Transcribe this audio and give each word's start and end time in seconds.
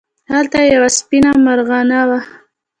هلته 0.31 0.57
یوه 0.73 0.89
سپېنه 0.97 1.31
مرغانه 1.45 1.99
وه. 2.07 2.19